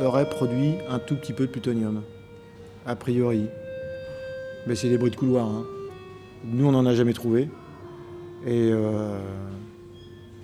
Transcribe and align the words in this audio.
aurait 0.00 0.28
produit 0.28 0.74
un 0.88 0.98
tout 0.98 1.16
petit 1.16 1.32
peu 1.32 1.46
de 1.46 1.50
plutonium. 1.52 2.02
A 2.86 2.96
priori. 2.96 3.46
Mais 4.66 4.74
c'est 4.74 4.88
des 4.88 4.98
bruits 4.98 5.10
de 5.10 5.16
couloir. 5.16 5.46
hein. 5.46 5.64
Nous, 6.44 6.66
on 6.66 6.72
n'en 6.72 6.86
a 6.86 6.94
jamais 6.94 7.12
trouvé. 7.12 7.48
Et 8.46 8.70
euh, 8.72 9.18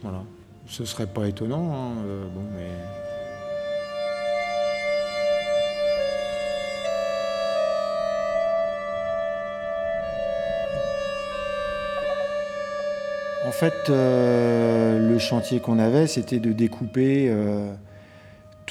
voilà. 0.03 0.25
Ce 0.67 0.85
serait 0.85 1.07
pas 1.07 1.27
étonnant, 1.29 1.73
hein, 1.73 2.03
euh, 2.07 2.25
bon, 2.35 2.43
mais. 2.57 2.67
En 13.45 13.51
fait, 13.53 13.91
euh, 13.91 15.11
le 15.13 15.19
chantier 15.19 15.61
qu'on 15.61 15.79
avait, 15.79 16.07
c'était 16.07 16.39
de 16.39 16.53
découper 16.53 17.31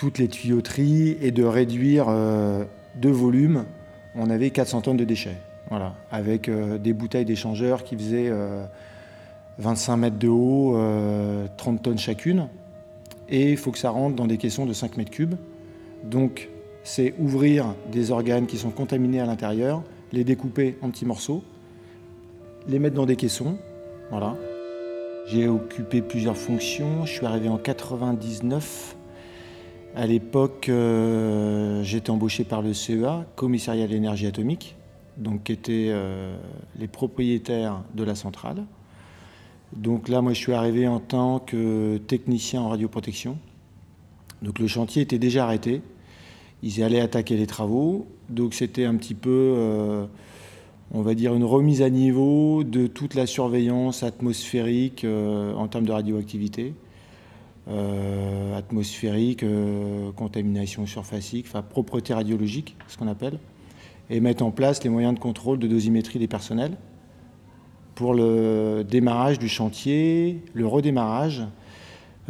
toutes 0.01 0.17
les 0.17 0.27
tuyauteries 0.27 1.15
et 1.21 1.29
de 1.29 1.43
réduire 1.43 2.07
euh, 2.09 2.63
de 2.95 3.09
volume. 3.09 3.65
On 4.15 4.31
avait 4.31 4.49
400 4.49 4.81
tonnes 4.81 4.97
de 4.97 5.03
déchets, 5.03 5.37
voilà, 5.69 5.93
avec 6.11 6.49
euh, 6.49 6.79
des 6.79 6.91
bouteilles 6.91 7.23
d'échangeurs 7.23 7.83
qui 7.83 7.95
faisaient 7.95 8.29
euh, 8.29 8.65
25 9.59 9.97
mètres 9.97 10.17
de 10.17 10.27
haut, 10.27 10.75
euh, 10.75 11.45
30 11.55 11.83
tonnes 11.83 11.99
chacune. 11.99 12.47
Et 13.29 13.51
il 13.51 13.57
faut 13.57 13.69
que 13.69 13.77
ça 13.77 13.91
rentre 13.91 14.15
dans 14.15 14.25
des 14.25 14.37
caissons 14.37 14.65
de 14.65 14.73
5 14.73 14.97
mètres 14.97 15.11
cubes. 15.11 15.35
Donc, 16.03 16.49
c'est 16.83 17.13
ouvrir 17.19 17.75
des 17.91 18.09
organes 18.09 18.47
qui 18.47 18.57
sont 18.57 18.71
contaminés 18.71 19.19
à 19.19 19.27
l'intérieur, 19.27 19.83
les 20.11 20.23
découper 20.23 20.79
en 20.81 20.89
petits 20.89 21.05
morceaux, 21.05 21.43
les 22.67 22.79
mettre 22.79 22.95
dans 22.95 23.05
des 23.05 23.17
caissons, 23.17 23.55
voilà. 24.09 24.35
J'ai 25.27 25.47
occupé 25.47 26.01
plusieurs 26.01 26.37
fonctions. 26.37 27.05
Je 27.05 27.13
suis 27.13 27.25
arrivé 27.27 27.49
en 27.49 27.59
99. 27.59 28.95
À 29.93 30.07
l'époque, 30.07 30.69
euh, 30.69 31.83
j'étais 31.83 32.11
embauché 32.11 32.45
par 32.45 32.61
le 32.61 32.73
CEA, 32.73 33.25
Commissariat 33.35 33.87
de 33.87 33.91
l'énergie 33.91 34.25
atomique, 34.25 34.77
donc 35.17 35.43
qui 35.43 35.51
étaient 35.51 35.87
euh, 35.89 36.37
les 36.79 36.87
propriétaires 36.87 37.83
de 37.93 38.05
la 38.05 38.15
centrale. 38.15 38.63
Donc 39.75 40.07
là, 40.07 40.21
moi, 40.21 40.31
je 40.31 40.39
suis 40.39 40.53
arrivé 40.53 40.87
en 40.87 41.01
tant 41.01 41.39
que 41.39 41.97
technicien 42.07 42.61
en 42.61 42.69
radioprotection. 42.69 43.37
Donc 44.41 44.59
le 44.59 44.67
chantier 44.67 45.01
était 45.01 45.19
déjà 45.19 45.43
arrêté. 45.43 45.81
Ils 46.63 46.81
allaient 46.83 47.01
attaquer 47.01 47.35
les 47.35 47.47
travaux. 47.47 48.07
Donc 48.29 48.53
c'était 48.53 48.85
un 48.85 48.95
petit 48.95 49.13
peu, 49.13 49.29
euh, 49.29 50.05
on 50.93 51.01
va 51.01 51.15
dire, 51.15 51.33
une 51.35 51.43
remise 51.43 51.81
à 51.81 51.89
niveau 51.89 52.63
de 52.63 52.87
toute 52.87 53.13
la 53.13 53.25
surveillance 53.27 54.03
atmosphérique 54.03 55.05
en 55.05 55.67
termes 55.67 55.85
de 55.85 55.91
radioactivité. 55.91 56.73
Euh, 57.69 58.57
atmosphérique, 58.57 59.43
euh, 59.43 60.11
contamination 60.13 60.87
surfacique, 60.87 61.45
enfin 61.47 61.61
propreté 61.61 62.11
radiologique, 62.11 62.75
ce 62.87 62.97
qu'on 62.97 63.07
appelle, 63.07 63.37
et 64.09 64.19
mettre 64.19 64.43
en 64.43 64.49
place 64.49 64.83
les 64.83 64.89
moyens 64.89 65.13
de 65.13 65.19
contrôle 65.19 65.59
de 65.59 65.67
dosimétrie 65.67 66.17
des 66.17 66.27
personnels 66.27 66.75
pour 67.93 68.15
le 68.15 68.83
démarrage 68.83 69.37
du 69.37 69.47
chantier, 69.47 70.41
le 70.55 70.65
redémarrage 70.65 71.43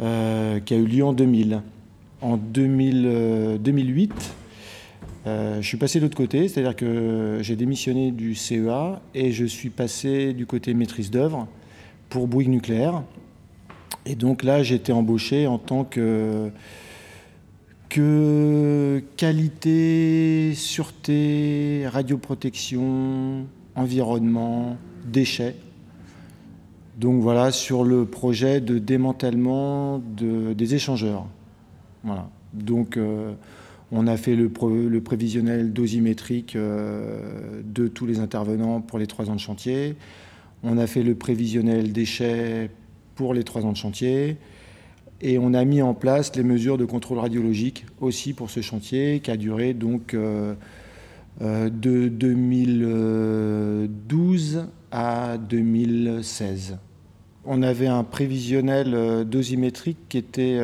euh, 0.00 0.60
qui 0.60 0.74
a 0.74 0.76
eu 0.76 0.84
lieu 0.84 1.04
en 1.04 1.14
2000. 1.14 1.62
En 2.20 2.36
2000, 2.36 3.04
euh, 3.06 3.58
2008, 3.58 4.34
euh, 5.26 5.62
je 5.62 5.66
suis 5.66 5.76
passé 5.76 5.98
de 5.98 6.04
l'autre 6.04 6.16
côté, 6.16 6.46
c'est-à-dire 6.48 6.76
que 6.76 7.38
j'ai 7.40 7.56
démissionné 7.56 8.10
du 8.10 8.34
CEA 8.34 9.00
et 9.14 9.32
je 9.32 9.44
suis 9.44 9.70
passé 9.70 10.34
du 10.34 10.44
côté 10.46 10.74
maîtrise 10.74 11.10
d'œuvre 11.10 11.48
pour 12.10 12.28
Bouygues 12.28 12.50
Nucléaire. 12.50 13.02
Et 14.06 14.14
donc 14.14 14.42
là, 14.42 14.62
j'ai 14.62 14.74
été 14.76 14.92
embauché 14.92 15.46
en 15.46 15.58
tant 15.58 15.84
que, 15.84 16.50
qualité, 19.16 20.52
sûreté, 20.54 21.86
radioprotection, 21.86 23.44
environnement, 23.74 24.76
déchets. 25.04 25.56
Donc 26.98 27.22
voilà, 27.22 27.52
sur 27.52 27.84
le 27.84 28.04
projet 28.04 28.60
de 28.60 28.78
démantèlement 28.78 29.98
de- 30.16 30.52
des 30.52 30.74
échangeurs. 30.74 31.26
Voilà. 32.04 32.28
Donc 32.54 32.96
euh, 32.96 33.32
on 33.90 34.06
a 34.06 34.16
fait 34.16 34.36
le 34.36 34.48
prévisionnel 35.00 35.72
dosimétrique 35.72 36.54
euh, 36.56 37.62
de 37.64 37.88
tous 37.88 38.06
les 38.06 38.20
intervenants 38.20 38.80
pour 38.80 38.98
les 38.98 39.06
trois 39.06 39.30
ans 39.30 39.34
de 39.34 39.40
chantier. 39.40 39.96
On 40.62 40.78
a 40.78 40.86
fait 40.86 41.02
le 41.02 41.14
prévisionnel 41.14 41.92
déchets 41.92 42.70
pour 43.22 43.32
les 43.34 43.44
trois 43.44 43.64
ans 43.64 43.70
de 43.70 43.76
chantier. 43.76 44.36
Et 45.20 45.38
on 45.38 45.54
a 45.54 45.64
mis 45.64 45.80
en 45.80 45.94
place 45.94 46.34
les 46.34 46.42
mesures 46.42 46.76
de 46.76 46.84
contrôle 46.84 47.20
radiologique 47.20 47.86
aussi 48.00 48.32
pour 48.32 48.50
ce 48.50 48.62
chantier 48.62 49.20
qui 49.20 49.30
a 49.30 49.36
duré 49.36 49.74
donc 49.74 50.14
euh, 50.14 50.54
euh, 51.40 51.70
de 51.70 52.08
2012 52.08 54.66
à 54.90 55.38
2016. 55.38 56.78
On 57.44 57.62
avait 57.62 57.86
un 57.86 58.02
prévisionnel 58.02 58.92
euh, 58.92 59.22
dosimétrique 59.22 59.98
qui 60.08 60.18
était 60.18 60.58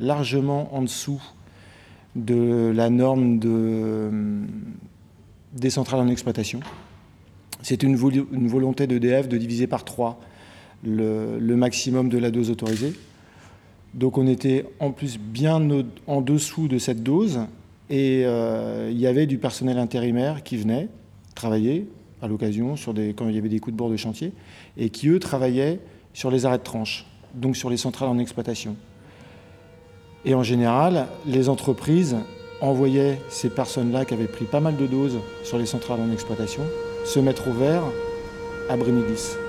largement 0.00 0.72
en 0.76 0.82
dessous 0.82 1.20
de 2.14 2.72
la 2.72 2.90
norme 2.90 3.40
de, 3.40 4.08
des 5.52 5.70
centrales 5.70 5.98
en 5.98 6.06
exploitation. 6.06 6.60
C'est 7.62 7.82
une, 7.82 7.98
une 8.30 8.46
volonté 8.46 8.86
d'EDF 8.86 9.28
de 9.28 9.36
diviser 9.36 9.66
par 9.66 9.84
trois 9.84 10.20
le, 10.84 11.54
maximum 11.56 12.08
de 12.08 12.18
la 12.18 12.30
dose 12.30 12.50
autorisée. 12.50 12.92
Donc 13.94 14.18
on 14.18 14.26
était 14.26 14.64
en 14.80 14.90
plus 14.90 15.18
bien 15.18 15.66
en 16.06 16.20
dessous 16.20 16.68
de 16.68 16.78
cette 16.78 17.02
dose 17.02 17.40
et 17.90 18.22
euh, 18.24 18.90
il 18.92 18.98
y 18.98 19.06
avait 19.06 19.26
du 19.26 19.38
personnel 19.38 19.78
intérimaire 19.78 20.42
qui 20.42 20.56
venait 20.56 20.88
travailler 21.34 21.88
à 22.20 22.28
l'occasion 22.28 22.74
quand 23.16 23.28
il 23.28 23.34
y 23.34 23.38
avait 23.38 23.48
des 23.48 23.60
coups 23.60 23.72
de 23.72 23.78
bord 23.78 23.90
de 23.90 23.96
chantier 23.96 24.32
et 24.76 24.90
qui 24.90 25.08
eux 25.08 25.18
travaillaient 25.18 25.80
sur 26.12 26.30
les 26.30 26.44
arrêts 26.44 26.58
de 26.58 26.64
tranche, 26.64 27.06
donc 27.34 27.56
sur 27.56 27.70
les 27.70 27.76
centrales 27.76 28.08
en 28.08 28.18
exploitation. 28.18 28.76
Et 30.24 30.34
en 30.34 30.42
général, 30.42 31.06
les 31.26 31.48
entreprises 31.48 32.16
envoyaient 32.60 33.20
ces 33.28 33.50
personnes-là 33.50 34.04
qui 34.04 34.14
avaient 34.14 34.26
pris 34.26 34.44
pas 34.44 34.60
mal 34.60 34.76
de 34.76 34.86
doses 34.86 35.18
sur 35.44 35.58
les 35.58 35.66
centrales 35.66 36.00
en 36.00 36.12
exploitation 36.12 36.62
se 37.04 37.20
mettre 37.20 37.48
au 37.48 37.52
vert 37.52 37.84
à 38.68 38.76
Brennilis. 38.76 39.47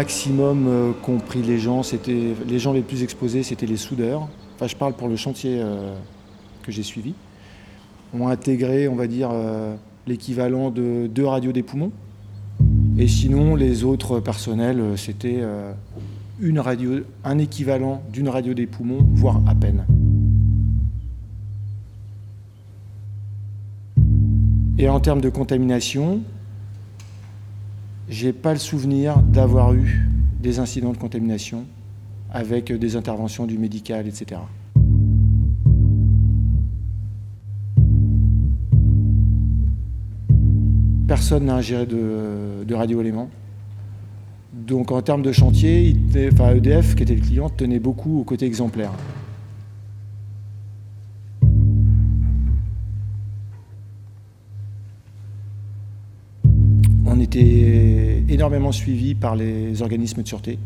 Maximum 0.00 0.66
euh, 0.66 0.92
qu'ont 1.02 1.18
pris 1.18 1.42
les 1.42 1.58
gens, 1.58 1.82
c'était 1.82 2.32
les 2.48 2.58
gens 2.58 2.72
les 2.72 2.80
plus 2.80 3.02
exposés, 3.02 3.42
c'était 3.42 3.66
les 3.66 3.76
soudeurs. 3.76 4.28
Enfin, 4.54 4.66
je 4.66 4.74
parle 4.74 4.94
pour 4.94 5.08
le 5.08 5.16
chantier 5.16 5.58
euh, 5.60 5.94
que 6.62 6.72
j'ai 6.72 6.82
suivi. 6.82 7.12
Ont 8.14 8.28
intégré, 8.28 8.88
on 8.88 8.94
va 8.94 9.06
dire, 9.06 9.28
euh, 9.30 9.76
l'équivalent 10.06 10.70
de 10.70 11.06
deux 11.06 11.26
radios 11.26 11.52
des 11.52 11.62
poumons. 11.62 11.92
Et 12.96 13.08
sinon, 13.08 13.54
les 13.56 13.84
autres 13.84 14.20
personnels, 14.20 14.80
euh, 14.80 14.96
c'était 14.96 15.40
euh, 15.40 15.74
une 16.40 16.60
radio, 16.60 17.00
un 17.22 17.36
équivalent 17.36 18.02
d'une 18.10 18.30
radio 18.30 18.54
des 18.54 18.66
poumons, 18.66 19.06
voire 19.12 19.42
à 19.46 19.54
peine. 19.54 19.84
Et 24.78 24.88
en 24.88 24.98
termes 24.98 25.20
de 25.20 25.28
contamination, 25.28 26.22
j'ai 28.10 28.32
pas 28.32 28.52
le 28.52 28.58
souvenir 28.58 29.22
d'avoir 29.22 29.72
eu 29.72 30.00
des 30.40 30.58
incidents 30.58 30.92
de 30.92 30.98
contamination 30.98 31.64
avec 32.30 32.72
des 32.72 32.96
interventions 32.96 33.46
du 33.46 33.56
médical, 33.56 34.06
etc. 34.08 34.40
Personne 41.06 41.44
n'a 41.44 41.54
ingéré 41.54 41.86
de, 41.86 42.64
de 42.66 42.74
radioéléments. 42.74 43.30
Donc 44.52 44.90
en 44.90 45.02
termes 45.02 45.22
de 45.22 45.32
chantier, 45.32 45.96
enfin 46.32 46.54
EDF, 46.54 46.96
qui 46.96 47.04
était 47.04 47.14
le 47.14 47.20
client, 47.20 47.48
tenait 47.48 47.78
beaucoup 47.78 48.20
au 48.20 48.24
côté 48.24 48.44
exemplaire. 48.46 48.92
On 57.06 57.18
était 57.18 57.89
énormément 58.30 58.72
suivi 58.72 59.14
par 59.14 59.36
les 59.36 59.82
organismes 59.82 60.22
de 60.22 60.28
sûreté. 60.28 60.58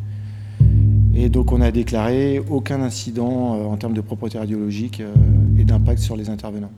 Et 1.15 1.29
donc 1.29 1.53
on 1.53 1.61
a 1.61 1.71
déclaré 1.71 2.41
aucun 2.51 2.83
incident 2.83 3.55
euh, 3.55 3.65
en 3.65 3.77
termes 3.77 3.95
de 3.95 4.01
propreté 4.01 4.39
radiologique 4.39 5.01
euh, 5.01 5.13
et 5.59 5.65
d'impact 5.65 6.01
sur 6.01 6.17
les 6.17 6.29
intervenants. 6.29 6.73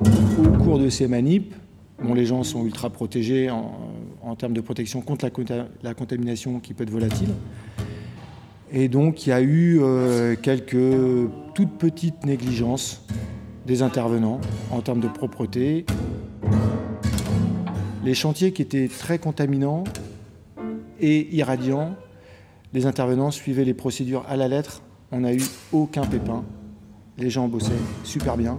Au 0.00 0.58
cours 0.58 0.78
de 0.78 0.88
ces 0.88 1.06
manips, 1.06 1.54
les 2.14 2.26
gens 2.26 2.42
sont 2.42 2.64
ultra 2.64 2.90
protégés 2.90 3.50
en, 3.50 4.34
termes 4.36 4.52
de 4.52 4.60
protection 4.60 5.00
contre 5.00 5.26
la, 5.82 5.94
contamination 5.94 6.58
qui 6.58 6.74
peut 6.74 6.82
être 6.82 6.90
volatile. 6.90 7.28
Et 8.76 8.88
donc 8.88 9.24
il 9.24 9.30
y 9.30 9.32
a 9.32 9.40
eu 9.40 9.78
euh, 9.80 10.34
quelques 10.34 11.30
toutes 11.54 11.78
petites 11.78 12.26
négligences 12.26 13.06
des 13.66 13.82
intervenants 13.82 14.40
en 14.72 14.80
termes 14.80 14.98
de 14.98 15.06
propreté. 15.06 15.86
Les 18.04 18.14
chantiers 18.14 18.52
qui 18.52 18.62
étaient 18.62 18.88
très 18.88 19.20
contaminants 19.20 19.84
et 21.00 21.32
irradiants, 21.36 21.94
les 22.72 22.86
intervenants 22.86 23.30
suivaient 23.30 23.64
les 23.64 23.74
procédures 23.74 24.26
à 24.28 24.36
la 24.36 24.48
lettre. 24.48 24.82
On 25.12 25.20
n'a 25.20 25.32
eu 25.32 25.44
aucun 25.72 26.04
pépin. 26.04 26.42
Les 27.16 27.30
gens 27.30 27.46
bossaient 27.46 27.70
super 28.02 28.36
bien. 28.36 28.58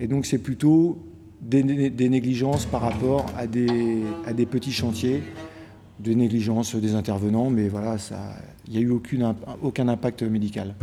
Et 0.00 0.08
donc 0.08 0.26
c'est 0.26 0.38
plutôt 0.38 0.98
des, 1.40 1.62
négligences 1.62 2.66
par 2.66 2.80
rapport 2.80 3.26
à 3.38 3.46
des, 3.46 4.02
à 4.26 4.32
des 4.32 4.46
petits 4.46 4.72
chantiers, 4.72 5.22
des 6.00 6.16
négligences 6.16 6.74
des 6.74 6.96
intervenants, 6.96 7.50
mais 7.50 7.68
voilà, 7.68 7.98
il 8.66 8.72
n'y 8.72 8.78
a 8.78 8.80
eu 8.80 8.90
aucun 9.62 9.88
impact 9.88 10.22
médical. 10.22 10.74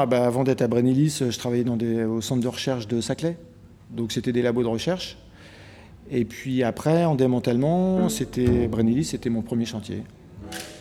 Avant, 0.00 0.16
ah 0.16 0.20
bah, 0.20 0.26
avant 0.26 0.44
d'être 0.44 0.62
à 0.62 0.68
Brennilis, 0.68 1.22
je 1.28 1.38
travaillais 1.38 1.68
au 2.04 2.20
centre 2.20 2.42
de 2.42 2.48
recherche 2.48 2.88
de 2.88 3.00
Saclay. 3.00 3.36
Donc 3.90 4.12
c'était 4.12 4.32
des 4.32 4.42
labos 4.42 4.62
de 4.62 4.68
recherche. 4.68 5.18
Et 6.10 6.24
puis 6.24 6.62
après, 6.62 7.04
en 7.04 7.14
démantèlement, 7.14 8.08
c'était 8.08 8.66
Brennilis, 8.66 9.04
c'était 9.04 9.30
mon 9.30 9.42
premier 9.42 9.64
chantier. 9.64 10.02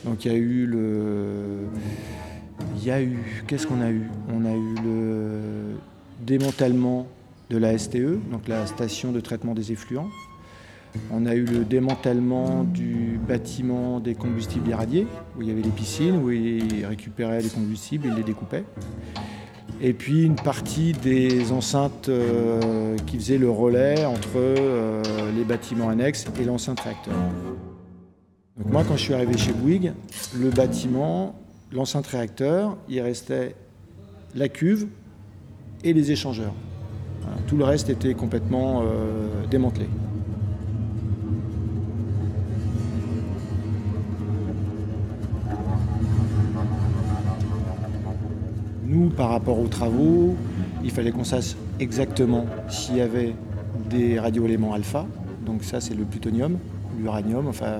Donc 0.06 0.25
il 0.25 0.31
y 0.31 0.36
a 0.36 0.38
eu 0.38 0.66
le. 0.66 1.68
Il 2.77 2.83
y 2.83 2.92
a 2.92 3.01
eu. 3.01 3.44
Qu'est-ce 3.48 3.68
qu'on 3.68 3.81
a 3.81 3.89
eu? 3.89 4.10
On 4.33 4.45
a 4.45 4.54
eu 4.54 4.75
le 4.83 5.75
démantèlement 6.21 7.07
de 7.50 7.57
la 7.57 7.77
STE, 7.77 8.19
donc 8.31 8.48
la 8.48 8.66
station 8.66 9.12
de 9.12 9.19
traitement 9.19 9.54
des 9.54 9.71
effluents. 9.71 10.10
On 11.12 11.25
a 11.25 11.36
eu 11.36 11.45
le 11.45 11.65
démantèlement 11.65 12.63
du 12.63 13.19
bâtiment 13.27 14.00
des 14.00 14.15
combustibles 14.15 14.69
irradiés, 14.69 15.07
où 15.38 15.41
il 15.41 15.47
y 15.47 15.51
avait 15.51 15.62
les 15.62 15.69
piscines, 15.69 16.18
où 16.24 16.31
ils 16.31 16.86
récupéraient 16.86 17.41
les 17.41 17.50
combustibles 17.50 18.07
et 18.07 18.15
les 18.15 18.24
découpaient. 18.24 18.65
Et 19.81 19.94
puis 19.94 20.24
une 20.24 20.36
partie 20.36 20.91
des 20.91 21.51
enceintes 21.51 22.09
euh, 22.09 22.97
qui 23.06 23.18
faisaient 23.18 23.38
le 23.38 23.50
relais 23.50 24.06
entre 24.06 24.36
euh, 24.36 25.01
les 25.36 25.45
bâtiments 25.45 25.89
annexes 25.89 26.25
et 26.39 26.44
l'enceinte 26.44 26.81
réacteur. 26.81 27.13
Donc 28.57 28.74
moi, 28.74 28.83
quand 28.85 28.97
je 28.97 29.03
suis 29.03 29.13
arrivé 29.13 29.38
chez 29.38 29.53
Bouygues, 29.53 29.94
le 30.38 30.50
bâtiment, 30.50 31.35
l'enceinte 31.71 32.07
réacteur, 32.07 32.77
il 32.89 33.00
restait 33.00 33.56
la 34.35 34.50
cuve 34.50 34.88
et 35.85 35.94
les 35.94 36.12
échangeurs. 36.12 36.53
Tout 37.47 37.56
le 37.56 37.63
reste 37.63 37.89
était 37.89 38.13
complètement 38.15 38.81
euh, 38.81 39.45
démantelé. 39.50 39.88
Par 49.15 49.29
rapport 49.29 49.59
aux 49.59 49.67
travaux, 49.67 50.35
il 50.83 50.91
fallait 50.91 51.11
qu'on 51.11 51.23
sache 51.23 51.56
exactement 51.79 52.45
s'il 52.69 52.97
y 52.97 53.01
avait 53.01 53.35
des 53.89 54.19
radioéléments 54.19 54.73
alpha, 54.73 55.06
donc 55.45 55.63
ça 55.63 55.81
c'est 55.81 55.94
le 55.94 56.03
plutonium, 56.03 56.57
l'uranium, 56.97 57.47
enfin 57.47 57.79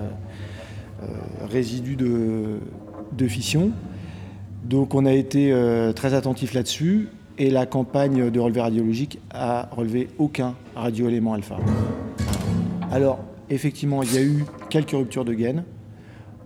euh, 1.02 1.06
résidu 1.48 1.96
de, 1.96 3.28
fission. 3.28 3.70
Donc 4.64 4.94
on 4.94 5.04
a 5.04 5.12
été 5.12 5.52
euh, 5.52 5.92
très 5.92 6.14
attentif 6.14 6.54
là-dessus 6.54 7.08
et 7.38 7.50
la 7.50 7.66
campagne 7.66 8.30
de 8.30 8.40
relevé 8.40 8.60
radiologique 8.60 9.18
a 9.30 9.68
relevé 9.72 10.08
aucun 10.18 10.54
radioélément 10.74 11.34
alpha. 11.34 11.56
Alors 12.90 13.18
effectivement 13.50 14.02
il 14.02 14.14
y 14.14 14.18
a 14.18 14.22
eu 14.22 14.44
quelques 14.68 14.92
ruptures 14.92 15.24
de 15.24 15.34
gaines, 15.34 15.64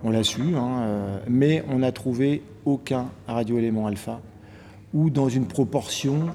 on 0.02 0.10
l'a 0.10 0.24
su, 0.24 0.42
hein, 0.56 0.82
euh, 0.82 1.18
mais 1.28 1.64
on 1.72 1.78
n'a 1.78 1.92
trouvé 1.92 2.42
aucun 2.64 3.06
radioélément 3.26 3.86
alpha 3.86 4.20
ou 4.94 5.10
dans 5.10 5.28
une 5.28 5.46
proportion 5.46 6.28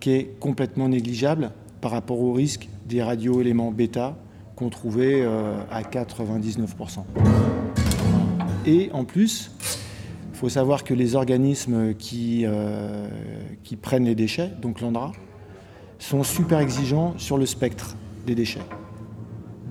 qui 0.00 0.12
est 0.12 0.38
complètement 0.38 0.88
négligeable 0.88 1.50
par 1.80 1.90
rapport 1.90 2.20
au 2.20 2.32
risque 2.32 2.68
des 2.86 3.02
radioéléments 3.02 3.72
bêta 3.72 4.16
qu'on 4.54 4.70
trouvait 4.70 5.22
euh, 5.22 5.60
à 5.70 5.82
99%. 5.82 7.00
Et 8.64 8.90
en 8.92 9.04
plus, 9.04 9.50
il 10.32 10.38
faut 10.38 10.48
savoir 10.48 10.84
que 10.84 10.94
les 10.94 11.14
organismes 11.14 11.94
qui, 11.94 12.42
euh, 12.44 13.08
qui 13.64 13.76
prennent 13.76 14.04
les 14.04 14.14
déchets, 14.14 14.50
donc 14.62 14.80
l'ANDRA, 14.80 15.12
sont 15.98 16.22
super 16.22 16.60
exigeants 16.60 17.14
sur 17.18 17.38
le 17.38 17.46
spectre 17.46 17.96
des 18.26 18.34
déchets. 18.34 18.60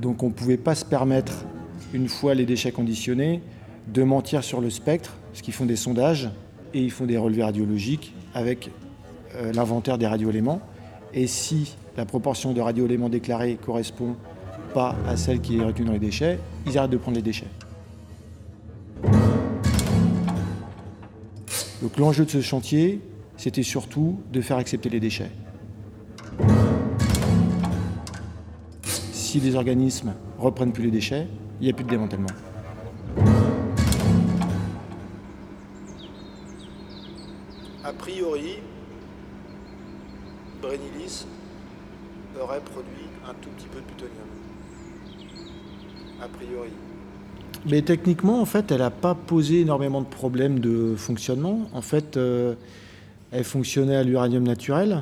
Donc 0.01 0.23
on 0.23 0.27
ne 0.27 0.33
pouvait 0.33 0.57
pas 0.57 0.75
se 0.75 0.85
permettre, 0.85 1.45
une 1.93 2.09
fois 2.09 2.33
les 2.33 2.45
déchets 2.45 2.71
conditionnés, 2.71 3.41
de 3.87 4.03
mentir 4.03 4.43
sur 4.43 4.59
le 4.59 4.69
spectre, 4.69 5.15
parce 5.31 5.41
qu'ils 5.41 5.53
font 5.53 5.65
des 5.65 5.75
sondages 5.75 6.29
et 6.73 6.81
ils 6.81 6.91
font 6.91 7.05
des 7.05 7.17
relevés 7.17 7.43
radiologiques 7.43 8.13
avec 8.35 8.69
euh, 9.33 9.51
l'inventaire 9.53 9.97
des 9.97 10.05
radioéléments. 10.05 10.61
Et 11.13 11.25
si 11.25 11.75
la 11.97 12.05
proportion 12.05 12.53
de 12.53 12.61
radioéléments 12.61 13.09
déclarés 13.09 13.55
correspond 13.55 14.15
pas 14.73 14.95
à 15.07 15.15
celle 15.15 15.39
qui 15.39 15.57
est 15.57 15.63
retenue 15.63 15.87
dans 15.87 15.93
les 15.93 15.99
déchets, 15.99 16.37
ils 16.67 16.77
arrêtent 16.77 16.91
de 16.91 16.97
prendre 16.97 17.15
les 17.15 17.23
déchets. 17.23 17.47
Donc 21.81 21.97
l'enjeu 21.97 22.25
de 22.25 22.29
ce 22.29 22.41
chantier, 22.41 22.99
c'était 23.37 23.63
surtout 23.63 24.19
de 24.31 24.41
faire 24.41 24.57
accepter 24.57 24.89
les 24.89 24.99
déchets. 24.99 25.31
Si 28.83 29.39
les 29.39 29.55
organismes 29.55 30.13
reprennent 30.37 30.73
plus 30.73 30.83
les 30.83 30.91
déchets, 30.91 31.27
il 31.61 31.65
n'y 31.65 31.69
a 31.69 31.73
plus 31.73 31.85
de 31.85 31.89
démantèlement. 31.89 32.27
Priori, 38.05 38.57
Brennilis 40.61 41.25
aurait 42.39 42.61
produit 42.61 43.07
un 43.27 43.33
tout 43.41 43.49
petit 43.49 43.67
peu 43.67 43.79
de 43.79 43.85
plutonium. 43.85 44.27
A 46.21 46.27
priori. 46.27 46.69
Mais 47.67 47.81
techniquement, 47.81 48.41
en 48.41 48.45
fait, 48.45 48.71
elle 48.71 48.79
n'a 48.79 48.91
pas 48.91 49.15
posé 49.15 49.61
énormément 49.61 50.01
de 50.01 50.07
problèmes 50.07 50.59
de 50.59 50.93
fonctionnement. 50.95 51.67
En 51.73 51.81
fait, 51.81 52.15
euh, 52.15 52.53
elle 53.31 53.43
fonctionnait 53.43 53.95
à 53.95 54.03
l'uranium 54.03 54.43
naturel. 54.43 55.01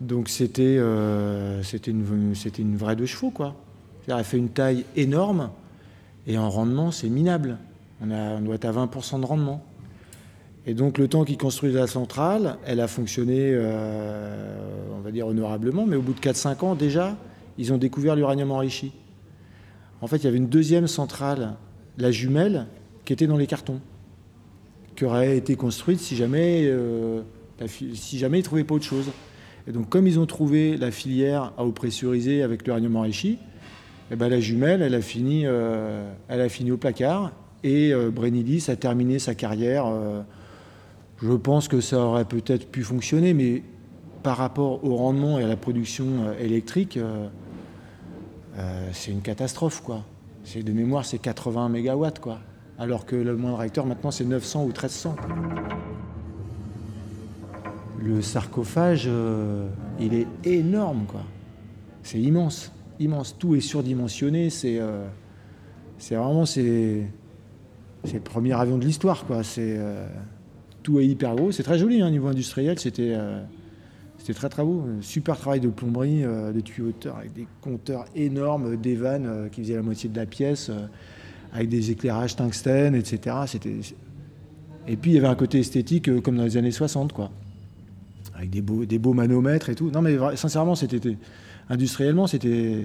Donc 0.00 0.30
c'était 0.30 0.76
euh, 0.78 1.62
une, 1.86 2.76
vraie 2.76 2.96
de 2.96 3.04
chevaux, 3.04 3.30
quoi. 3.30 3.56
Elle 4.06 4.24
fait 4.24 4.38
une 4.38 4.48
taille 4.48 4.86
énorme 4.96 5.50
et 6.26 6.38
en 6.38 6.48
rendement, 6.48 6.92
c'est 6.92 7.10
minable. 7.10 7.58
A, 8.00 8.04
on 8.38 8.40
doit 8.40 8.54
être 8.54 8.64
à 8.64 8.72
20% 8.72 9.20
de 9.20 9.26
rendement. 9.26 9.67
Et 10.66 10.74
donc 10.74 10.98
le 10.98 11.08
temps 11.08 11.24
qu'ils 11.24 11.38
construisent 11.38 11.74
la 11.74 11.86
centrale, 11.86 12.58
elle 12.66 12.80
a 12.80 12.88
fonctionné, 12.88 13.38
euh, 13.40 14.56
on 14.96 15.00
va 15.00 15.10
dire, 15.10 15.26
honorablement, 15.26 15.86
mais 15.86 15.96
au 15.96 16.02
bout 16.02 16.12
de 16.12 16.20
4-5 16.20 16.64
ans, 16.64 16.74
déjà, 16.74 17.16
ils 17.56 17.72
ont 17.72 17.78
découvert 17.78 18.16
l'uranium 18.16 18.50
enrichi. 18.50 18.92
En 20.00 20.06
fait, 20.06 20.18
il 20.18 20.24
y 20.24 20.26
avait 20.26 20.36
une 20.36 20.48
deuxième 20.48 20.86
centrale, 20.86 21.54
la 21.96 22.10
jumelle, 22.10 22.66
qui 23.04 23.12
était 23.12 23.26
dans 23.26 23.36
les 23.36 23.46
cartons, 23.46 23.80
qui 24.94 25.04
aurait 25.04 25.36
été 25.36 25.56
construite 25.56 26.00
si 26.00 26.16
jamais, 26.16 26.64
euh, 26.66 27.22
si 27.66 28.18
jamais 28.18 28.38
ils 28.38 28.42
ne 28.42 28.46
trouvaient 28.46 28.64
pas 28.64 28.74
autre 28.74 28.84
chose. 28.84 29.06
Et 29.66 29.72
donc 29.72 29.88
comme 29.88 30.06
ils 30.06 30.18
ont 30.18 30.26
trouvé 30.26 30.76
la 30.76 30.90
filière 30.90 31.52
à 31.56 31.64
eau 31.64 31.72
pressurisée 31.72 32.42
avec 32.42 32.66
l'uranium 32.66 32.96
enrichi, 32.96 33.38
eh 34.10 34.16
ben, 34.16 34.28
la 34.28 34.40
jumelle, 34.40 34.82
elle 34.82 34.94
a, 34.94 35.00
fini, 35.00 35.42
euh, 35.46 36.10
elle 36.28 36.40
a 36.40 36.48
fini 36.48 36.72
au 36.72 36.76
placard, 36.76 37.32
et 37.64 37.92
Brennilis 38.12 38.66
a 38.68 38.76
terminé 38.76 39.18
sa 39.18 39.34
carrière 39.34 39.86
je 41.20 41.32
pense 41.32 41.68
que 41.68 41.80
ça 41.80 41.98
aurait 41.98 42.24
peut-être 42.24 42.70
pu 42.70 42.82
fonctionner, 42.82 43.34
mais 43.34 43.62
par 44.22 44.36
rapport 44.36 44.84
au 44.84 44.96
rendement 44.96 45.38
et 45.38 45.44
à 45.44 45.48
la 45.48 45.56
production 45.56 46.06
euh, 46.20 46.38
électrique, 46.38 46.98
c'est 48.92 49.12
une 49.12 49.20
catastrophe. 49.20 49.82
Quoi. 49.82 50.02
De 50.56 50.72
mémoire, 50.72 51.04
c'est 51.04 51.18
80 51.18 51.68
MW, 51.68 52.06
quoi. 52.20 52.40
alors 52.76 53.06
que 53.06 53.14
le 53.14 53.36
moindre 53.36 53.58
réacteur 53.58 53.86
maintenant 53.86 54.10
c'est 54.10 54.24
900 54.24 54.64
ou 54.64 54.66
1300. 54.66 55.14
Le 58.00 58.20
sarcophage, 58.20 59.08
il 60.00 60.14
est 60.14 60.26
énorme, 60.44 61.04
quoi. 61.06 61.22
C'est 62.02 62.20
immense, 62.20 62.72
immense. 62.98 63.36
Tout 63.38 63.54
est 63.54 63.60
surdimensionné. 63.60 64.50
C'est 64.50 64.80
c'est 65.98 66.16
vraiment 66.16 66.46
c'est 66.46 67.06
le 68.12 68.20
premier 68.20 68.54
avion 68.54 68.78
de 68.78 68.84
l'histoire, 68.84 69.24
quoi. 69.24 69.44
C'est 69.44 69.78
tout 70.88 70.98
est 71.00 71.06
hyper 71.06 71.36
gros. 71.36 71.52
C'est 71.52 71.62
très 71.62 71.78
joli, 71.78 72.00
hein, 72.00 72.10
niveau 72.10 72.28
industriel. 72.28 72.78
C'était 72.78 73.12
euh, 73.14 73.42
c'était 74.16 74.32
très 74.32 74.48
très 74.48 74.64
beau. 74.64 74.84
Super 75.02 75.36
travail 75.36 75.60
de 75.60 75.68
plomberie, 75.68 76.24
euh, 76.24 76.50
de 76.50 76.60
tuyauteur 76.60 77.18
avec 77.18 77.34
des 77.34 77.46
compteurs 77.60 78.06
énormes, 78.16 78.76
des 78.76 78.94
vannes 78.94 79.26
euh, 79.26 79.48
qui 79.48 79.60
faisaient 79.60 79.76
la 79.76 79.82
moitié 79.82 80.08
de 80.08 80.16
la 80.16 80.24
pièce, 80.24 80.70
avec 81.52 81.68
des 81.68 81.90
éclairages 81.90 82.36
tungstène, 82.36 82.94
etc. 82.94 83.36
C'était 83.46 83.80
et 84.86 84.96
puis 84.96 85.10
il 85.10 85.14
y 85.14 85.18
avait 85.18 85.28
un 85.28 85.34
côté 85.34 85.58
esthétique 85.58 86.22
comme 86.22 86.36
dans 86.36 86.44
les 86.44 86.56
années 86.56 86.70
60, 86.70 87.12
quoi. 87.12 87.30
Avec 88.34 88.48
des 88.48 88.62
beaux, 88.62 88.86
des 88.86 88.98
beaux 88.98 89.12
manomètres 89.12 89.68
et 89.68 89.74
tout. 89.74 89.90
Non 89.90 90.00
mais 90.00 90.16
sincèrement, 90.36 90.74
c'était 90.74 91.18
industriellement, 91.68 92.26
c'était 92.26 92.84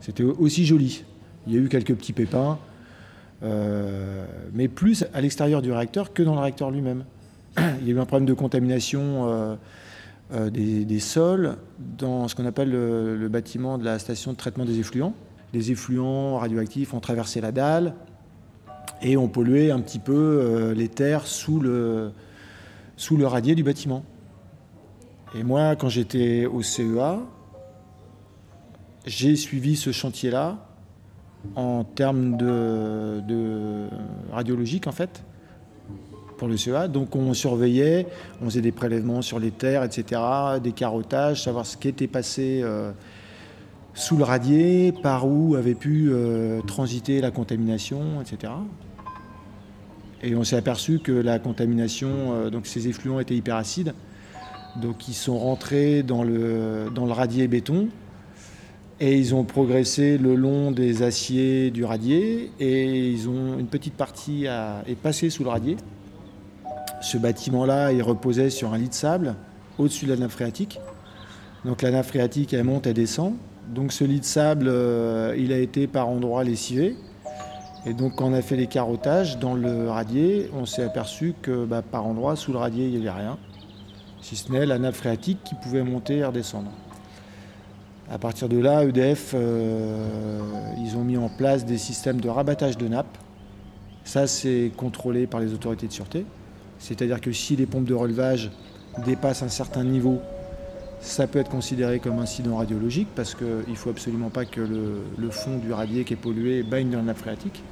c'était 0.00 0.24
aussi 0.24 0.66
joli. 0.66 1.04
Il 1.46 1.54
y 1.54 1.56
a 1.58 1.60
eu 1.60 1.68
quelques 1.68 1.94
petits 1.94 2.12
pépins. 2.12 2.58
Euh, 3.42 4.26
mais 4.52 4.66
plus 4.66 5.04
à 5.14 5.20
l'extérieur 5.20 5.62
du 5.62 5.70
réacteur 5.70 6.12
que 6.12 6.22
dans 6.22 6.34
le 6.34 6.40
réacteur 6.40 6.70
lui-même. 6.70 7.04
Il 7.80 7.86
y 7.86 7.90
a 7.90 7.94
eu 7.94 8.00
un 8.00 8.06
problème 8.06 8.26
de 8.26 8.34
contamination 8.34 9.28
euh, 9.28 9.56
euh, 10.32 10.50
des, 10.50 11.00
sols 11.00 11.56
dans 11.78 12.26
ce 12.28 12.34
qu'on 12.34 12.46
appelle 12.46 12.70
le, 12.70 13.28
bâtiment 13.28 13.78
de 13.78 13.84
la 13.84 13.98
station 13.98 14.32
de 14.32 14.36
traitement 14.36 14.64
des 14.64 14.80
effluents. 14.80 15.14
Les 15.54 15.70
effluents 15.70 16.38
radioactifs 16.38 16.94
ont 16.94 17.00
traversé 17.00 17.40
la 17.40 17.52
dalle 17.52 17.94
et 19.02 19.16
ont 19.16 19.28
pollué 19.28 19.70
un 19.70 19.80
petit 19.80 20.00
peu 20.00 20.72
les 20.76 20.88
terres 20.88 21.26
sous 21.26 21.60
le, 21.60 22.10
sous 22.96 23.16
le 23.16 23.26
radier 23.26 23.54
du 23.54 23.62
bâtiment. 23.62 24.04
Et 25.34 25.44
moi, 25.44 25.76
quand 25.76 25.88
j'étais 25.88 26.44
au 26.46 26.62
CEA, 26.62 27.20
j'ai 29.06 29.36
suivi 29.36 29.76
ce 29.76 29.92
chantier-là 29.92 30.67
en 31.54 31.84
termes 31.84 32.36
de, 32.36 33.88
radiologique 34.32 34.86
en 34.86 34.92
fait 34.92 35.24
pour 36.36 36.48
le 36.48 36.56
CEA. 36.56 36.88
Donc 36.88 37.16
on 37.16 37.34
surveillait, 37.34 38.06
on 38.40 38.46
faisait 38.46 38.60
des 38.60 38.72
prélèvements 38.72 39.22
sur 39.22 39.38
les 39.38 39.50
terres, 39.50 39.82
etc., 39.84 40.20
des 40.62 40.72
carottages, 40.72 41.42
savoir 41.42 41.66
ce 41.66 41.76
qui 41.76 41.88
était 41.88 42.06
passé 42.06 42.60
euh, 42.62 42.92
sous 43.94 44.16
le 44.16 44.24
radier, 44.24 44.92
par 44.92 45.26
où 45.26 45.56
avait 45.56 45.74
pu 45.74 46.10
euh, 46.10 46.60
transiter 46.62 47.20
la 47.20 47.30
contamination, 47.30 48.20
etc. 48.20 48.52
Et 50.22 50.34
on 50.34 50.44
s'est 50.44 50.56
aperçu 50.56 51.00
que 51.00 51.12
la 51.12 51.38
contamination, 51.38 52.08
euh, 52.10 52.50
donc 52.50 52.66
ces 52.66 52.88
effluents 52.88 53.20
étaient 53.20 53.36
hyperacides, 53.36 53.94
donc 54.80 55.08
ils 55.08 55.14
sont 55.14 55.38
rentrés 55.38 56.02
dans 56.02 56.22
le, 56.22 56.90
dans 56.94 57.06
le 57.06 57.12
radier 57.12 57.48
béton, 57.48 57.88
et 59.00 59.16
ils 59.16 59.34
ont 59.34 59.44
progressé 59.44 60.18
le 60.18 60.34
long 60.34 60.70
des 60.70 61.02
aciers 61.02 61.70
du 61.70 61.84
radier 61.84 62.50
et 62.58 63.10
ils 63.10 63.28
ont 63.28 63.58
une 63.58 63.68
petite 63.68 63.94
partie 63.94 64.46
est 64.46 64.98
passée 65.00 65.30
sous 65.30 65.44
le 65.44 65.50
radier. 65.50 65.76
Ce 67.00 67.16
bâtiment-là, 67.16 67.92
il 67.92 68.02
reposait 68.02 68.50
sur 68.50 68.72
un 68.72 68.78
lit 68.78 68.88
de 68.88 68.94
sable 68.94 69.36
au-dessus 69.78 70.06
de 70.06 70.10
la 70.10 70.16
nappe 70.16 70.32
phréatique. 70.32 70.80
Donc 71.64 71.82
la 71.82 71.92
nappe 71.92 72.06
phréatique, 72.06 72.52
elle 72.52 72.64
monte, 72.64 72.86
elle 72.86 72.94
descend. 72.94 73.34
Donc 73.68 73.92
ce 73.92 74.02
lit 74.02 74.20
de 74.20 74.24
sable, 74.24 74.66
euh, 74.68 75.34
il 75.38 75.52
a 75.52 75.58
été 75.58 75.86
par 75.86 76.08
endroits 76.08 76.42
lessivé. 76.42 76.96
Et 77.86 77.92
donc 77.94 78.16
quand 78.16 78.26
on 78.26 78.34
a 78.34 78.42
fait 78.42 78.56
les 78.56 78.66
carottages 78.66 79.38
dans 79.38 79.54
le 79.54 79.88
radier, 79.88 80.50
on 80.54 80.66
s'est 80.66 80.82
aperçu 80.82 81.34
que 81.40 81.64
bah, 81.64 81.82
par 81.82 82.04
endroits, 82.04 82.34
sous 82.34 82.52
le 82.52 82.58
radier, 82.58 82.86
il 82.86 82.90
n'y 82.90 83.08
avait 83.08 83.20
rien. 83.20 83.38
Si 84.20 84.34
ce 84.34 84.50
n'est 84.50 84.66
la 84.66 84.78
nappe 84.78 84.96
phréatique 84.96 85.38
qui 85.44 85.54
pouvait 85.54 85.84
monter 85.84 86.16
et 86.16 86.24
redescendre. 86.24 86.70
À 88.10 88.16
partir 88.16 88.48
de 88.48 88.58
là, 88.58 88.84
EDF, 88.84 89.32
euh, 89.34 90.00
ils 90.82 90.96
ont 90.96 91.04
mis 91.04 91.18
en 91.18 91.28
place 91.28 91.66
des 91.66 91.76
systèmes 91.76 92.20
de 92.20 92.28
rabattage 92.28 92.78
de 92.78 92.88
nappes. 92.88 93.18
Ça, 94.04 94.26
c'est 94.26 94.70
contrôlé 94.76 95.26
par 95.26 95.40
les 95.40 95.52
autorités 95.52 95.86
de 95.86 95.92
sûreté. 95.92 96.24
C'est-à-dire 96.78 97.20
que 97.20 97.32
si 97.32 97.54
les 97.54 97.66
pompes 97.66 97.84
de 97.84 97.94
relevage 97.94 98.50
dépassent 99.04 99.42
un 99.42 99.48
certain 99.48 99.84
niveau, 99.84 100.20
ça 101.00 101.26
peut 101.26 101.38
être 101.38 101.50
considéré 101.50 102.00
comme 102.00 102.18
incident 102.18 102.56
radiologique 102.56 103.08
parce 103.14 103.34
qu'il 103.34 103.46
ne 103.68 103.74
faut 103.74 103.90
absolument 103.90 104.30
pas 104.30 104.46
que 104.46 104.62
le, 104.62 105.02
le, 105.18 105.30
fond 105.30 105.58
du 105.58 105.72
radier 105.72 106.04
qui 106.04 106.14
est 106.14 106.16
pollué 106.16 106.62
baigne 106.62 106.90
dans 106.90 106.98
la 106.98 107.04
nappe 107.04 107.18
phréatique. 107.18 107.62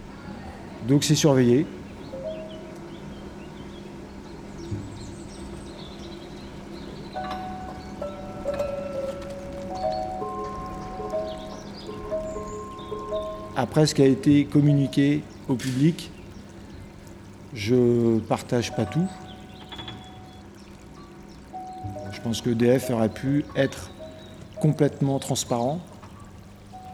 Donc 0.87 1.03
c'est 1.03 1.15
surveillé. 1.15 1.67
Après 13.59 13.87
ce 13.87 13.95
qui 13.95 14.03
a 14.03 14.07
été 14.07 14.45
communiqué 14.45 15.23
au 15.49 15.55
public, 15.55 16.11
je 17.55 18.19
partage 18.19 18.77
pas 18.77 18.85
tout. 18.85 19.09
Je 22.13 22.21
pense 22.21 22.43
que 22.43 22.51
DF 22.51 22.91
aurait 22.91 23.09
pu 23.09 23.47
être 23.57 23.91
complètement 24.61 25.19
transparent 25.19 25.81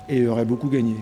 et 0.09 0.28
aurait 0.28 0.45
beaucoup 0.45 0.69
gagné. 0.69 0.95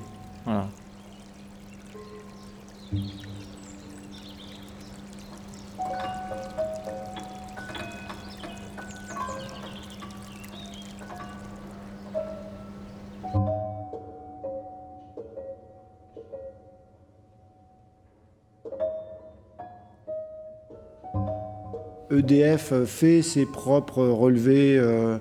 EDF 22.11 22.73
fait 22.85 23.23
ses 23.23 23.47
propres 23.47 24.05
relevés 24.05 24.77
euh, 24.79 25.19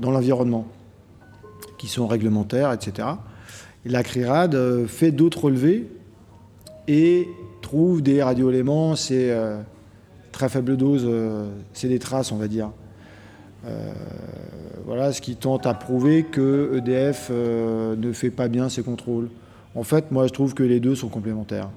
dans 0.00 0.10
l'environnement, 0.10 0.66
qui 1.78 1.88
sont 1.88 2.06
réglementaires, 2.06 2.72
etc. 2.72 3.08
Et 3.84 3.88
la 3.88 4.02
CRIRAD 4.02 4.54
euh, 4.54 4.86
fait 4.86 5.12
d'autres 5.12 5.44
relevés 5.44 5.88
et 6.88 7.28
trouve 7.60 8.02
des 8.02 8.22
radioéléments, 8.22 8.96
c'est 8.96 9.30
euh, 9.30 9.60
très 10.32 10.48
faible 10.48 10.76
dose, 10.76 11.08
c'est 11.72 11.88
des 11.88 11.98
traces, 11.98 12.32
on 12.32 12.36
va 12.36 12.48
dire. 12.48 12.70
voilà, 14.84 15.12
ce 15.12 15.20
qui 15.20 15.36
tente 15.36 15.66
à 15.66 15.74
prouver 15.74 16.24
que 16.24 16.72
EDF 16.78 17.30
ne 17.30 18.12
fait 18.12 18.30
pas 18.30 18.48
bien 18.48 18.68
ses 18.68 18.82
contrôles. 18.82 19.28
En 19.74 19.84
fait, 19.84 20.10
moi, 20.10 20.26
je 20.26 20.32
trouve 20.32 20.54
que 20.54 20.62
les 20.62 20.80
deux 20.80 20.94
sont 20.94 21.08
complémentaires. 21.08 21.70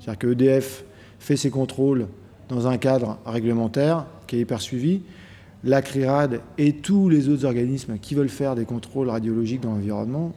C'est-à-dire 0.00 0.18
que 0.18 0.26
EDF 0.32 0.84
fait 1.18 1.36
ses 1.36 1.50
contrôles 1.50 2.06
dans 2.48 2.68
un 2.68 2.78
cadre 2.78 3.18
réglementaire 3.26 4.06
qui 4.26 4.36
est 4.36 4.40
hyper 4.40 4.60
suivi. 4.60 5.02
La 5.64 5.82
CRIRAD 5.82 6.40
et 6.58 6.74
tous 6.74 7.08
les 7.08 7.28
autres 7.28 7.44
organismes 7.44 7.98
qui 7.98 8.14
veulent 8.14 8.28
faire 8.28 8.54
des 8.54 8.64
contrôles 8.64 9.08
radiologiques 9.08 9.62
dans 9.62 9.72
l'environnement, 9.72 10.32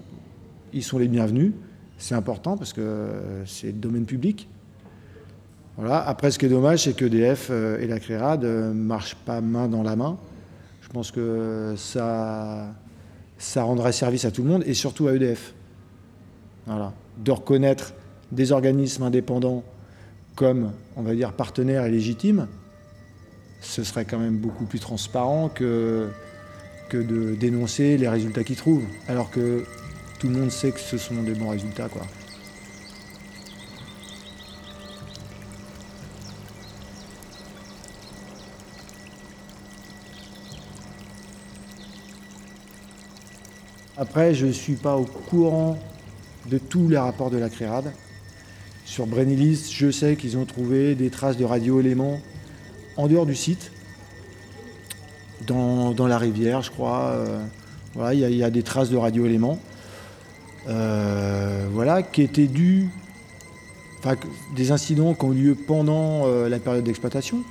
ils 0.74 0.84
sont 0.84 0.98
les 0.98 1.08
bienvenus. 1.08 1.54
C'est 1.98 2.16
important 2.16 2.58
parce 2.58 2.74
que 2.74 3.10
c'est 3.46 3.68
le 3.68 3.74
domaine 3.74 4.06
public. 4.06 4.48
Voilà. 5.78 6.00
Après, 6.00 6.32
ce 6.32 6.39
qui 6.39 6.46
est 6.46 6.50
dommage, 6.50 6.84
c'est 6.84 6.94
que 6.94 7.06
DF 7.06 7.50
euh, 7.51 7.80
et 7.80 7.88
la 7.88 8.00
CRIRAD 8.00 8.44
ne 8.44 8.48
euh, 8.48 8.74
marchent 8.74 9.16
pas 9.16 9.39
main 9.39 9.68
dans 9.68 9.84
la 9.84 9.96
main. 9.96 10.18
Je 10.82 10.89
pense 10.89 11.12
que 11.12 11.74
ça, 11.78 12.74
ça 13.38 13.63
rendrait 13.63 13.92
service 13.92 14.25
à 14.25 14.32
tout 14.32 14.44
le 14.44 14.50
monde 14.50 14.63
et 14.66 14.74
surtout 14.74 15.08
à 15.08 15.13
EDF. 15.13 15.54
Voilà. 16.66 16.94
De 17.24 17.32
reconnaître 17.32 17.94
des 18.32 18.51
organismes 18.51 19.04
indépendants 19.04 19.63
comme, 20.39 20.72
on 20.96 21.01
va 21.01 21.13
dire, 21.15 21.34
partenaire 21.34 21.84
et 21.86 21.91
légitime, 21.91 22.48
ce 23.60 23.84
serait 23.84 24.05
quand 24.05 24.17
même 24.17 24.38
beaucoup 24.38 24.63
plus 24.63 24.79
transparent 24.79 25.50
que, 25.50 26.08
de 26.93 27.36
dénoncer 27.36 27.98
les 27.98 28.08
résultats 28.08 28.46
qu'ils 28.46 28.55
trouvent, 28.55 28.86
alors 29.10 29.29
que 29.31 29.65
tout 30.17 30.29
le 30.29 30.38
monde 30.38 30.50
sait 30.50 30.72
que 30.72 30.79
ce 30.79 30.98
sont 30.98 31.24
des 31.24 31.34
bons 31.34 31.50
résultats. 31.50 31.89
Après, 43.98 44.34
je 44.34 44.46
ne 44.46 44.53
suis 44.53 44.75
pas 44.75 44.96
au 44.96 45.03
courant 45.03 45.77
de 46.46 46.58
tous 46.58 46.88
les 46.88 46.98
rapports 46.98 47.29
de 47.29 47.38
la 47.38 47.50
CRIRAD. 47.50 47.91
Sur 48.89 49.05
Brennilis, 49.05 49.69
je 49.72 49.91
sais 49.91 50.15
qu'ils 50.15 50.36
ont 50.36 50.46
trouvé 50.46 50.96
des 50.96 51.12
traces 51.12 51.38
de 51.38 51.46
radioéléments 51.46 52.19
en 52.98 53.08
dehors 53.08 53.27
du 53.27 53.36
site, 53.36 53.72
dans, 55.46 55.93
la 56.08 56.17
rivière, 56.17 56.63
je 56.63 56.72
crois. 56.72 57.15
voilà, 57.93 58.15
il 58.15 58.36
y, 58.36 58.43
a 58.43 58.50
des 58.50 58.63
traces 58.63 58.89
de 58.89 58.98
radioéléments. 58.98 59.60
voilà, 60.65 62.01
qui 62.01 62.24
étaient 62.24 62.48
dus, 62.48 62.89
enfin, 64.00 64.15
des 64.55 64.72
incidents 64.72 65.13
qui 65.13 65.24
ont 65.24 65.34
eu 65.34 65.50
lieu 65.50 65.55
pendant 65.55 66.25
la 66.48 66.58
période 66.58 66.84
d'exploitation. 66.84 67.43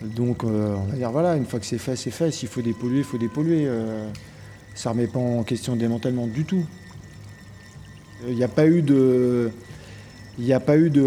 Donc, 0.00 0.44
on 0.44 0.86
va 0.88 0.96
dire, 0.96 1.10
voilà, 1.10 1.36
une 1.36 1.44
fois 1.44 1.60
que 1.60 1.66
c'est 1.66 1.76
fait, 1.76 1.94
c'est 1.94 2.10
fait. 2.10 2.30
S'il 2.30 2.48
faut 2.48 2.62
dépolluer, 2.62 3.00
il 3.00 3.04
faut 3.04 3.18
dépolluer. 3.18 3.68
ça 4.74 4.88
ne 4.88 4.94
remet 4.94 5.08
pas 5.08 5.18
en 5.18 5.42
question 5.42 5.74
le 5.74 5.78
démantèlement 5.78 6.26
du 6.26 6.46
tout. 6.46 6.64
Il 8.26 8.34
n'y 8.34 8.44
a 8.44 8.48
pas 8.48 8.66
eu 8.66 8.80
de, 8.80 9.52
il 10.38 10.44
n'y 10.44 10.52
a 10.52 10.60
pas 10.60 10.76
eu 10.76 10.90
de, 10.90 11.02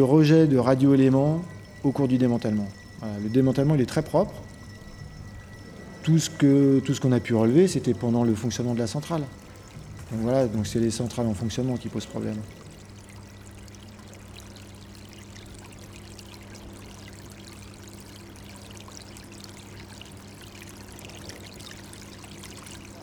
rejet 0.00 0.46
de 0.46 0.56
radioéléments 0.56 1.42
au 1.84 1.92
cours 1.92 2.08
du 2.08 2.18
démantèlement. 2.18 2.68
le 3.22 3.28
démantèlement, 3.28 3.74
il 3.74 3.80
est 3.80 3.86
très 3.86 4.02
propre. 4.02 4.34
Tout 6.02 6.18
ce, 6.18 7.00
qu'on 7.00 7.12
a 7.12 7.20
pu 7.20 7.34
relever, 7.34 7.68
c'était 7.68 7.94
pendant 7.94 8.24
le 8.24 8.34
fonctionnement 8.34 8.74
de 8.74 8.78
la 8.78 8.86
centrale. 8.86 9.22
Donc 10.10 10.20
voilà, 10.22 10.46
donc 10.46 10.66
c'est 10.66 10.80
les 10.80 10.90
centrales 10.90 11.26
en 11.26 11.34
fonctionnement 11.34 11.76
qui 11.76 11.88
posent 11.88 12.06
problème. 12.06 12.36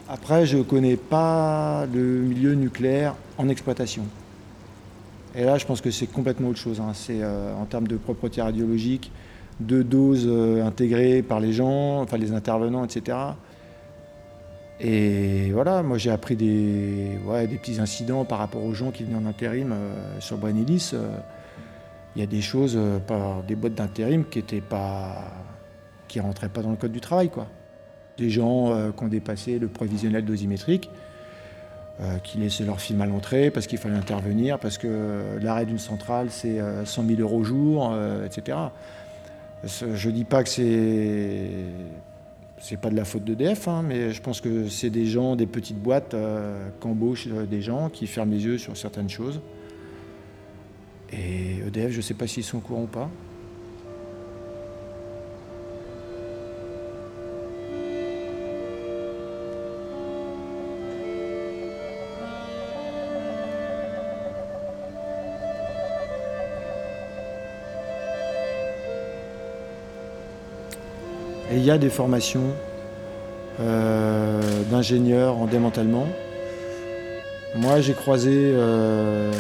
Après, 0.10 0.46
je 0.46 0.58
ne 0.58 0.64
connais 0.64 0.98
pas 0.98 1.86
le 1.86 2.02
milieu 2.02 2.56
nucléaire 2.56 3.16
en 3.38 3.48
exploitation. 3.48 4.04
Et 5.38 5.44
là, 5.44 5.60
je 5.60 5.66
pense 5.68 5.82
que 5.82 5.92
c'est 5.92 6.08
complètement 6.08 6.50
autre 6.50 6.60
chose. 6.60 6.82
Hein. 6.82 6.92
C'est 6.96 7.22
euh, 7.22 7.54
en 7.54 7.66
termes 7.66 7.88
de 7.88 7.96
propreté 7.96 8.42
radiologique, 8.42 9.12
de 9.60 9.84
doses 9.84 10.26
euh, 10.28 10.66
intégrées 10.66 11.22
par 11.22 11.40
les 11.40 11.54
gens, 11.54 12.02
enfin 12.02 12.18
les 12.18 12.34
intervenants, 12.34 12.84
etc. 12.84 13.16
Et 14.80 15.52
voilà, 15.52 15.84
moi 15.84 16.00
j'ai 16.00 16.10
appris 16.10 16.36
des, 16.36 17.18
des 17.50 17.58
petits 17.58 17.80
incidents 17.80 18.26
par 18.26 18.40
rapport 18.40 18.64
aux 18.64 18.74
gens 18.74 18.92
qui 18.92 19.04
venaient 19.04 19.18
en 19.18 19.26
intérim 19.28 19.72
euh, 19.72 20.20
sur 20.20 20.38
Brenilis. 20.38 20.94
Il 22.16 22.20
y 22.20 22.24
a 22.24 22.28
des 22.28 22.42
choses 22.42 22.80
des 23.48 23.56
boîtes 23.56 23.76
d'intérim 23.76 24.26
qui 24.26 24.40
étaient 24.40 24.62
pas, 24.62 25.24
qui 26.08 26.20
rentraient 26.20 26.50
pas 26.50 26.64
dans 26.64 26.72
le 26.72 26.78
code 26.78 26.92
du 26.92 27.02
travail, 27.02 27.30
quoi 27.30 27.48
des 28.18 28.32
gens 28.32 28.92
qui 28.98 29.04
ont 29.04 29.08
dépassé 29.08 29.60
le 29.60 29.68
prévisionnel 29.68 30.26
dosimétrique, 30.26 30.90
euh, 32.00 32.18
qui 32.24 32.38
laissaient 32.38 32.64
leur 32.64 32.80
film 32.80 33.02
à 33.02 33.06
l'entrée 33.06 33.50
parce 33.50 33.68
qu'il 33.68 33.78
fallait 33.80 33.96
intervenir, 33.96 34.60
parce 34.60 34.78
que 34.78 35.38
l'arrêt 35.42 35.66
d'une 35.66 35.80
centrale, 35.80 36.28
c'est 36.30 36.60
100 36.86 37.04
euh, 37.04 37.08
000 37.08 37.22
euros 37.22 37.40
au 37.40 37.44
jour, 37.44 37.96
etc. 38.26 38.58
Je 39.64 40.08
ne 40.08 40.14
dis 40.14 40.24
pas 40.24 40.44
que 40.44 40.50
c'est 40.50 41.50
c'est 42.60 42.78
pas 42.78 42.90
de 42.90 42.96
la 42.96 43.06
faute 43.06 43.24
d'EDF, 43.24 43.68
hein, 43.68 43.84
mais 43.84 44.12
je 44.12 44.22
pense 44.22 44.42
que 44.42 44.68
c'est 44.68 44.90
des 44.90 45.06
gens, 45.06 45.36
des 45.36 45.46
petites 45.46 45.78
boîtes 45.78 46.16
qui 46.82 46.88
embauchent 46.88 47.28
des 47.28 47.62
gens 47.62 47.90
qui 47.90 48.08
ferment 48.08 48.32
les 48.32 48.44
yeux 48.46 48.58
sur 48.58 48.76
certaines 48.76 49.10
choses. 49.10 49.42
Et 51.12 51.60
EDF, 51.68 51.92
je 51.92 51.98
ne 51.98 52.02
sais 52.02 52.16
pas 52.16 52.28
s'ils 52.28 52.44
sont 52.44 52.58
au 52.58 52.62
courant 52.62 52.84
ou 52.84 52.88
pas. 52.88 53.10
Y 71.68 71.72
a 71.72 71.78
des 71.78 71.90
formations 71.90 72.54
euh, 73.60 74.42
d'ingénieurs 74.72 75.38
en 75.38 75.48
démantèlement. 75.48 76.08
Moi, 77.56 77.82
j'ai 77.82 77.94
croisé 77.94 78.32
euh, 78.54 79.34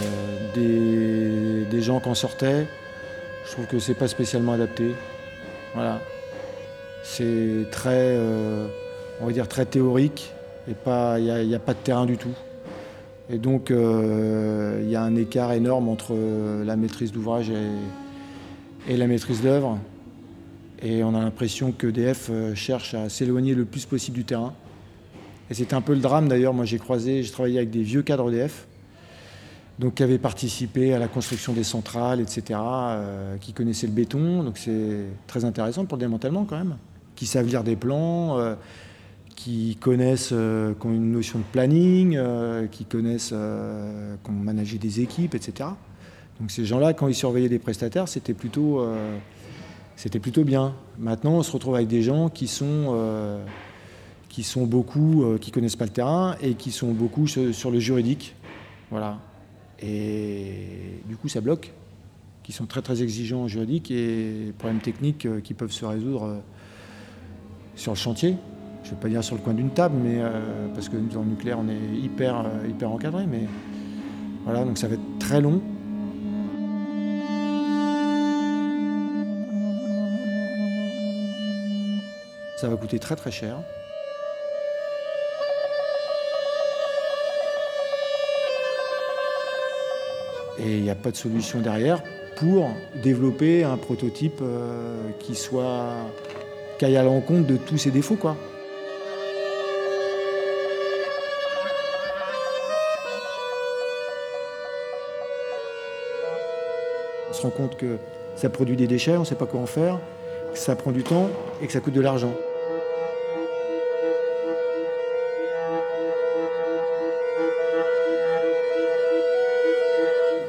des, 0.53 1.81
gens 1.81 2.01
qui 2.01 2.09
en 2.09 2.15
sortaient. 2.15 2.65
Je 3.45 3.51
trouve 3.51 3.65
que 3.67 3.79
c'est 3.79 3.93
pas 3.93 4.09
spécialement 4.09 4.51
adapté. 4.51 4.91
Voilà. 5.73 6.01
C'est 7.03 7.65
très, 7.71 8.17
euh, 8.17 8.67
on 9.21 9.27
va 9.27 9.31
dire, 9.31 9.47
très 9.47 9.63
théorique 9.63 10.33
et 10.69 10.73
pas, 10.73 11.19
il 11.19 11.47
n'y 11.47 11.55
a, 11.55 11.59
pas 11.59 11.73
de 11.73 11.79
terrain 11.79 12.05
du 12.05 12.17
tout. 12.17 12.35
Et 13.29 13.37
donc, 13.37 13.69
il 13.69 14.89
y 14.89 14.95
a 14.97 15.01
un 15.01 15.15
écart 15.15 15.53
énorme 15.53 15.87
entre 15.87 16.13
la 16.65 16.75
maîtrise 16.75 17.13
d'ouvrage 17.13 17.49
et, 17.49 18.91
et 18.91 18.97
la 18.97 19.07
maîtrise 19.07 19.41
d'œuvre. 19.41 19.77
Et 20.81 21.03
on 21.03 21.15
a 21.15 21.19
l'impression 21.19 21.71
que 21.71 21.87
DF 21.87 22.29
euh, 22.29 22.55
cherche 22.55 22.93
à 22.93 23.09
s'éloigner 23.09 23.55
le 23.55 23.65
plus 23.65 23.85
possible 23.85 24.15
du 24.15 24.25
terrain. 24.25 24.53
Et 25.49 25.53
c'est 25.53 25.73
un 25.73 25.81
peu 25.81 25.93
le 25.93 25.99
drame 25.99 26.27
d'ailleurs. 26.27 26.53
Moi 26.53 26.65
j'ai 26.65 26.77
croisé, 26.77 27.23
j'ai 27.23 27.31
travaillé 27.31 27.57
avec 27.57 27.71
des 27.71 27.81
vieux 27.81 28.03
cadres 28.03 28.31
EDF, 28.31 28.67
donc 29.79 29.95
qui 29.95 30.03
avaient 30.03 30.19
participé 30.19 30.93
à 30.93 30.99
la 30.99 31.07
construction 31.07 31.53
des 31.53 31.63
centrales, 31.63 32.19
etc., 32.19 32.59
euh, 32.61 33.37
qui 33.37 33.53
connaissaient 33.53 33.87
le 33.87 33.93
béton. 33.93 34.43
Donc 34.43 34.57
c'est 34.57 35.05
très 35.25 35.45
intéressant 35.45 35.85
pour 35.85 35.97
le 35.97 36.01
démantèlement 36.01 36.45
quand 36.45 36.57
même. 36.57 36.77
Qui 37.15 37.25
savent 37.25 37.47
lire 37.47 37.63
des 37.63 37.75
plans, 37.75 38.37
euh, 38.37 38.53
qui 39.35 39.77
connaissent, 39.77 40.29
qui 40.29 40.87
ont 40.87 40.93
une 40.93 41.11
notion 41.11 41.39
de 41.39 41.43
planning, 41.51 42.19
qui 42.71 42.85
connaissent, 42.85 43.29
qui 43.29 44.29
ont 44.29 44.33
managé 44.33 44.77
des 44.77 44.99
équipes, 45.01 45.33
etc. 45.33 45.69
Donc 46.39 46.51
ces 46.51 46.65
gens-là, 46.65 46.93
quand 46.93 47.07
ils 47.07 47.15
surveillaient 47.15 47.49
des 47.49 47.59
prestataires, 47.59 48.07
c'était 48.07 48.33
plutôt 48.33 48.83
c'était 49.97 50.19
plutôt 50.19 50.43
bien. 50.43 50.75
Maintenant, 50.99 51.33
on 51.33 51.43
se 51.43 51.51
retrouve 51.51 51.75
avec 51.75 51.87
des 51.87 52.03
gens 52.03 52.29
qui 52.29 52.47
sont, 52.47 52.93
euh, 52.93 53.43
qui 54.29 54.43
sont 54.43 54.67
beaucoup, 54.67 55.23
euh, 55.23 55.39
qui 55.39 55.51
connaissent 55.51 55.75
pas 55.75 55.85
le 55.85 55.91
terrain 55.91 56.35
et 56.39 56.53
qui 56.53 56.71
sont 56.71 56.91
beaucoup 56.93 57.25
sur, 57.27 57.71
le 57.71 57.79
juridique. 57.79 58.35
Voilà. 58.91 59.17
Et 59.81 61.01
du 61.07 61.17
coup, 61.17 61.27
ça 61.27 61.41
bloque. 61.41 61.73
Qui 62.43 62.53
sont 62.53 62.67
très 62.67 62.81
très 62.81 63.01
exigeants 63.01 63.41
en 63.41 63.47
juridique 63.47 63.91
et 63.91 64.53
problèmes 64.57 64.79
techniques 64.79 65.25
euh, 65.25 65.41
qui 65.41 65.53
peuvent 65.53 65.71
se 65.71 65.83
résoudre 65.83 66.41
sur 67.75 67.91
le 67.91 67.97
chantier. 67.97 68.35
Je 68.83 68.91
ne 68.91 68.95
vais 68.95 69.01
pas 69.01 69.09
dire 69.09 69.23
sur 69.23 69.35
le 69.35 69.41
coin 69.41 69.55
d'une 69.55 69.71
table, 69.71 69.95
mais 70.01 70.21
parce 70.73 70.87
que 70.87 70.95
dans 70.95 71.21
le 71.21 71.27
nucléaire, 71.27 71.59
on 71.59 71.67
est 71.67 71.99
hyper, 72.01 72.45
hyper 72.69 72.89
encadré. 72.89 73.25
Mais 73.27 73.41
voilà, 74.45 74.63
donc 74.63 74.77
ça 74.77 74.87
va 74.87 74.93
être 74.93 75.19
très 75.19 75.41
long. 75.41 75.61
Ça 82.57 82.67
va 82.67 82.75
coûter 82.75 82.97
très 82.97 83.15
très 83.15 83.29
cher. 83.29 83.57
Et 90.57 90.77
il 90.77 90.81
n'y 90.81 90.89
a 90.89 90.95
pas 90.95 91.11
de 91.11 91.15
solution 91.15 91.61
derrière 91.61 92.01
pour 92.35 92.67
développer 92.95 93.63
un 93.63 93.77
prototype 93.77 94.39
euh, 94.41 94.97
qui 95.19 95.35
soit 95.35 95.93
qui 96.79 96.85
aille 96.85 96.97
à 96.97 97.03
l'encontre 97.03 97.45
de 97.45 97.57
tous 97.57 97.77
ces 97.77 97.91
défauts 97.91 98.15
quoi. 98.15 98.35
On 107.29 107.33
se 107.33 107.41
rend 107.43 107.51
compte 107.51 107.77
que 107.77 107.97
ça 108.35 108.49
produit 108.49 108.75
des 108.75 108.87
déchets, 108.87 109.15
on 109.15 109.19
ne 109.19 109.25
sait 109.25 109.35
pas 109.35 109.45
quoi 109.45 109.59
en 109.59 109.67
faire, 109.67 109.99
que 110.53 110.57
ça 110.57 110.75
prend 110.75 110.91
du 110.91 111.03
temps 111.03 111.29
et 111.61 111.67
que 111.67 111.73
ça 111.73 111.81
coûte 111.81 111.93
de 111.93 112.01
l'argent. 112.01 112.33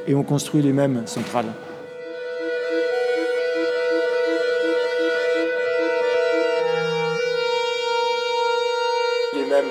Et 0.09 0.15
on 0.15 0.23
construit 0.23 0.63
les 0.63 0.73
mêmes 0.73 1.05
centrales. 1.05 1.53
Les 9.33 9.45
mêmes. 9.45 9.67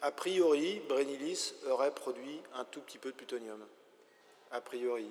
A 0.00 0.12
priori, 0.12 0.80
Brenilis 0.88 1.54
aurait 1.68 1.90
produit 1.90 2.40
un 2.54 2.64
tout 2.64 2.80
petit 2.82 2.98
peu 2.98 3.10
de 3.10 3.16
plutonium 3.16 3.58
a 4.54 4.60
priori. 4.60 5.10